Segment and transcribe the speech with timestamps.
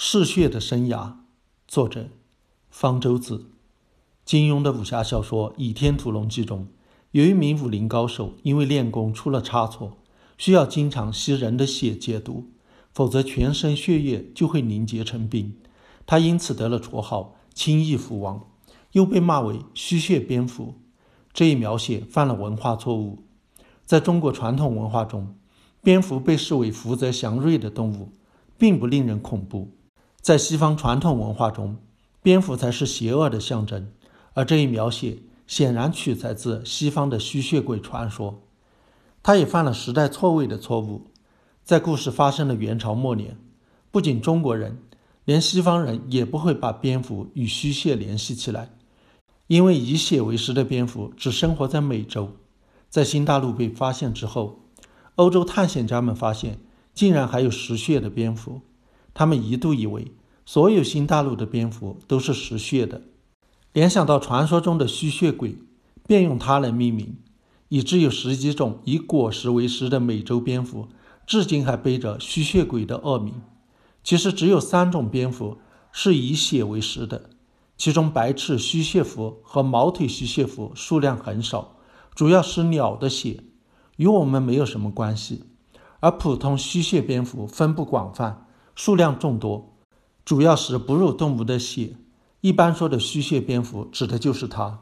[0.00, 1.14] 嗜血的生涯，
[1.66, 2.08] 作者
[2.70, 3.46] 方舟子。
[4.24, 6.68] 金庸的武侠小说《倚天屠龙记》中，
[7.10, 9.98] 有一名武林高手，因为练功出了差错，
[10.38, 12.46] 需要经常吸人的血解毒，
[12.92, 15.56] 否则全身血液就会凝结成冰。
[16.06, 18.46] 他因此得了绰号“轻易蝠王”，
[18.92, 20.76] 又被骂为“吸血蝙蝠”。
[21.34, 23.24] 这一描写犯了文化错误。
[23.84, 25.34] 在中国传统文化中，
[25.82, 28.12] 蝙蝠被视为福泽祥瑞的动物，
[28.56, 29.72] 并不令人恐怖。
[30.28, 31.78] 在西方传统文化中，
[32.20, 33.88] 蝙蝠才是邪恶的象征，
[34.34, 38.42] 而这一描写显然取材自西方的吸血鬼传说。
[39.22, 41.06] 他也犯了时代错位的错误。
[41.64, 43.38] 在故事发生的元朝末年，
[43.90, 44.76] 不仅中国人，
[45.24, 48.68] 连西方人也不会把蝙蝠与吸血联系起来，
[49.46, 52.32] 因为以血为食的蝙蝠只生活在美洲。
[52.90, 54.60] 在新大陆被发现之后，
[55.14, 56.58] 欧洲探险家们发现，
[56.92, 58.60] 竟然还有食血的蝙蝠，
[59.14, 60.12] 他们一度以为。
[60.50, 63.02] 所有新大陆的蝙蝠都是食血的，
[63.74, 65.58] 联想到传说中的吸血鬼，
[66.06, 67.18] 便用它来命名，
[67.68, 70.88] 以致有十几种以果实为食的美洲蝙蝠，
[71.26, 73.34] 至今还背着吸血鬼的恶名。
[74.02, 75.58] 其实只有三种蝙蝠
[75.92, 77.28] 是以血为食的，
[77.76, 81.76] 其中白翅吸血蝠和毛腿吸血蝠数量很少，
[82.14, 83.44] 主要是鸟的血，
[83.98, 85.44] 与我们没有什么关系。
[86.00, 89.74] 而普通吸血蝙蝠分布广泛，数量众多。
[90.28, 91.96] 主要是哺乳动物的血，
[92.42, 94.80] 一般说的吸血蝙蝠指的就是它。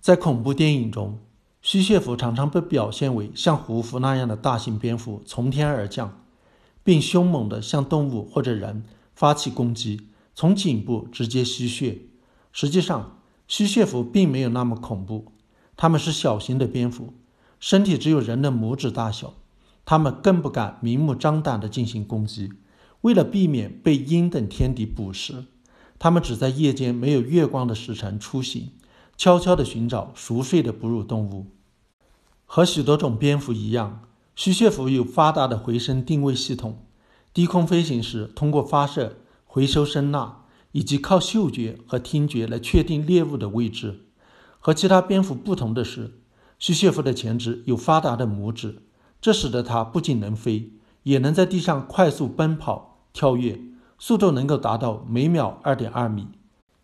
[0.00, 1.18] 在恐怖电影中，
[1.60, 6.22] 吸血蝠常常被表现为像胡蝠那样的大型蝙蝠从天而降，
[6.82, 8.82] 并凶猛地向动物或者人
[9.14, 11.98] 发起攻击，从颈部直接吸血。
[12.50, 15.26] 实际上，吸血蝠并没有那么恐怖，
[15.76, 17.12] 它们是小型的蝙蝠，
[17.58, 19.34] 身体只有人的拇指大小，
[19.84, 22.54] 它们更不敢明目张胆地进行攻击。
[23.02, 25.46] 为了避免被鹰等天敌捕食，
[25.98, 28.72] 它们只在夜间没有月光的时辰出行，
[29.16, 31.46] 悄悄地寻找熟睡的哺乳动物。
[32.44, 34.02] 和许多种蝙蝠一样，
[34.34, 36.84] 吸血蝠有发达的回声定位系统，
[37.32, 40.38] 低空飞行时通过发射、回收声呐，
[40.72, 44.06] 以及靠嗅觉和听觉来确定猎物的位置。
[44.58, 46.20] 和其他蝙蝠不同的是，
[46.58, 48.82] 吸血蝠的前肢有发达的拇指，
[49.20, 50.72] 这使得它不仅能飞，
[51.04, 52.89] 也能在地上快速奔跑。
[53.12, 53.60] 跳跃
[53.98, 56.28] 速度能够达到每秒二点二米。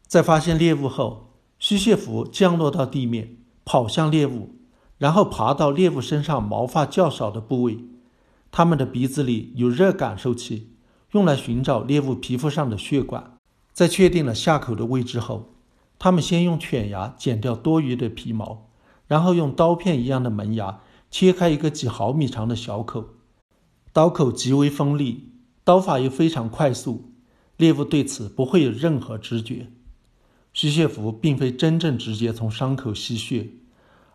[0.06, 4.54] 在发现猎物后，吸血蝠降落到地面，跑向猎物，
[4.98, 7.78] 然后爬到猎物身上毛发较少的部位。
[8.53, 10.70] 它们的鼻子里有热感受器，
[11.12, 13.32] 用来寻找猎物皮肤上的血管。
[13.72, 15.54] 在确定了下口的位置后，
[15.98, 18.69] 它们先用犬牙剪掉多余的皮毛，
[19.06, 23.04] 然后用刀片一样的门牙切开一个几毫米长的小口，
[23.93, 25.32] 刀口极为锋利。
[25.66, 27.10] 刀法又非常快速，
[27.56, 29.66] 猎物对此不会有任何知觉。
[30.54, 33.49] 吸血蝠并非真正直接从伤口吸血，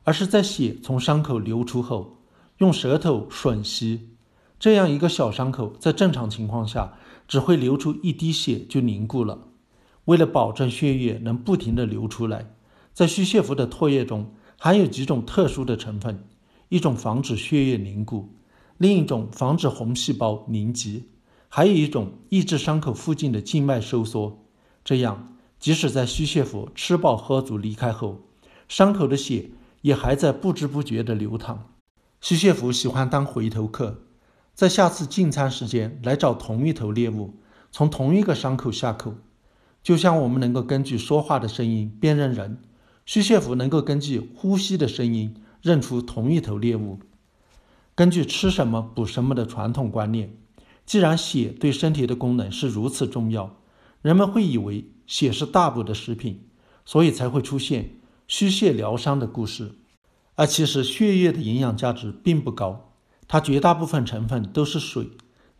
[0.06, 2.20] 而是在血从伤口流出后，
[2.60, 4.12] 用舌头吮吸。
[4.62, 6.94] 这样一个小伤口，在正常情况下
[7.28, 9.50] 只会流出一滴血就凝固了。
[10.06, 12.54] 为了保证血液能不停地流出来，
[12.94, 16.24] 在吸血蝠的唾液中含有几种特殊的成分，
[16.70, 18.30] 一种防止血液凝固，
[18.78, 21.10] 另一种防止红细胞凝集。
[21.54, 24.46] 还有一种抑制伤口附近的静脉收缩，
[24.86, 28.22] 这样即使在吸血蝠吃饱喝足离开后，
[28.70, 29.50] 伤口的血
[29.82, 31.74] 也还在不知不觉地流淌。
[32.22, 34.04] 吸血蝠喜欢当回头客，
[34.54, 37.34] 在下次进餐时间来找同一头猎物，
[37.70, 39.16] 从同一个伤口下口。
[39.84, 42.62] 就像我们能够根据说话的声音辨认人，
[43.06, 47.00] 吸血蝠能够根据呼吸的声音认出同一头猎物。
[47.94, 50.38] 根据吃什么补什么的传统观念。
[50.92, 53.56] 既然血对身体的功能是如此重要，
[54.02, 56.50] 人们会以为血是大补的食品，
[56.84, 57.96] 所以才会出现
[58.28, 59.72] 虚血疗伤的故事。
[60.36, 62.92] 而其实血液的营养价值并不高，
[63.26, 65.12] 它绝大部分成分都是水，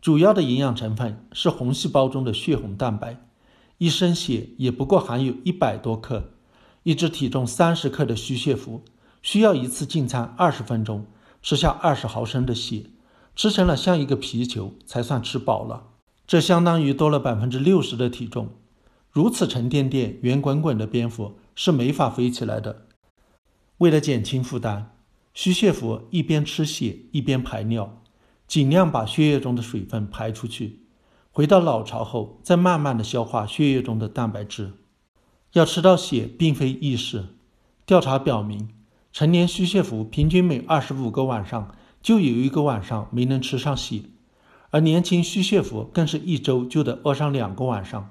[0.02, 3.24] 主要的营养成分是红细胞中的血红蛋白。
[3.78, 6.34] 一升血也不过含有一百多克，
[6.82, 8.84] 一只体重三十克的虚血蝠
[9.22, 11.06] 需要一次进餐二十分钟，
[11.40, 12.84] 吃下二十毫升的血。
[13.34, 15.88] 吃成了像一个皮球才算吃饱了，
[16.26, 18.50] 这相当于多了百分之六十的体重。
[19.10, 22.86] 如此沉甸甸、圆滚滚的蝙蝠是没法飞起来的。
[23.78, 24.86] 为了减轻负担，
[25.34, 28.02] 吸血蝠一边吃血一边排尿，
[28.46, 30.80] 尽量把血液中的水分排出去。
[31.30, 34.74] 回到老巢后，再慢慢的消化血液中的蛋白质。
[35.52, 37.26] 要吃到血并非易事。
[37.84, 38.70] 调查表明，
[39.12, 41.74] 成年吸血蝠平均每二十五个晚上。
[42.02, 44.02] 就有一个晚上没能吃上血，
[44.70, 48.10] 而年轻须血蝠更是一周就得饿上两个晚上。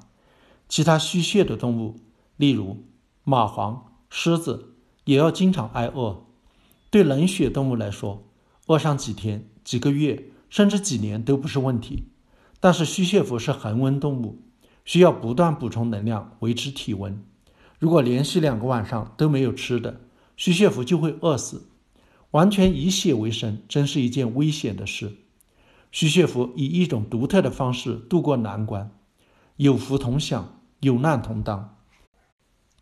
[0.70, 2.00] 其他须蟹的动物，
[2.38, 2.86] 例如
[3.26, 6.24] 蚂蟥、狮子，也要经常挨饿。
[6.90, 8.24] 对冷血动物来说，
[8.68, 12.06] 饿上几天、几个月，甚至几年都不是问题。
[12.62, 14.40] 但是须血蝠是恒温动物，
[14.86, 17.22] 需要不断补充能量维持体温。
[17.80, 20.00] 如果连续两个晚上都没有吃的，
[20.38, 21.71] 须血蝠就会饿死。
[22.32, 25.18] 完全以血为生，真是一件危险的事。
[25.92, 28.92] 须蟹蝠以一种独特的方式渡过难关，
[29.58, 30.58] 有福同享。
[30.82, 31.78] 有难同当。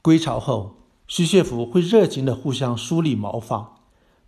[0.02, 3.76] 归巢后，须蟹蝠会热情地互相梳理毛发。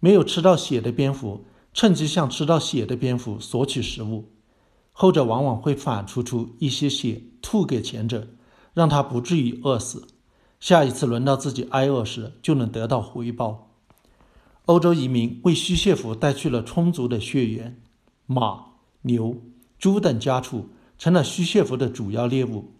[0.01, 4.33] 没有吃到血的蝙蝠趁机向吃到血的蝙蝠索取食物，
[4.91, 8.27] 后者往往会反出出一些血吐给前者，
[8.73, 10.05] 让他不至于饿死。
[10.59, 13.70] 下一次轮到自己挨饿时，就能得到回报。
[14.71, 17.77] 欧洲移民为吸血蝠带去了充足的血源，
[18.25, 18.67] 马、
[19.01, 19.35] 牛、
[19.77, 22.71] 猪等家畜成了吸血蝠的主要猎物。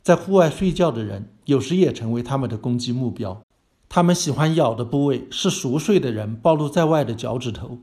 [0.00, 3.42] 在户外睡觉的人，有时也成为他们的攻击目标。
[3.88, 7.80] 他们喜欢咬的部位是熟睡的人暴露在外的脚趾头。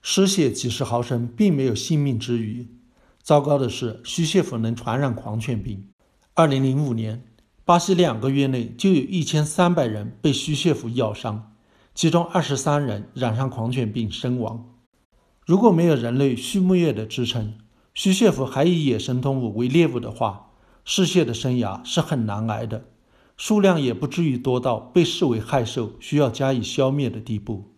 [0.00, 2.68] 失血几十毫升，并没有性命之虞。
[3.22, 5.88] 糟糕的是，吸血蝠能传染狂犬病。
[6.32, 7.24] 二零零五年，
[7.66, 11.53] 巴西两个月内就有一千三百人被吸血蝠咬伤，
[11.94, 14.64] 其中二十三人染上狂犬病身亡。
[15.46, 17.54] 如果没有人类畜牧业的支撑，
[17.94, 20.50] 虚血蝠还以野生动物为猎物的话，
[20.84, 22.86] 嗜血的生涯是很难挨的，
[23.36, 27.73] 数量也不至于多到被视为害兽，需要加以消灭的地步。